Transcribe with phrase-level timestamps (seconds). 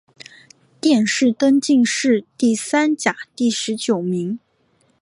[0.79, 4.39] 殿试登进士第三甲第十九名。